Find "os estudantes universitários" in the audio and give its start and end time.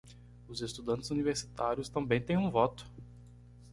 0.47-1.87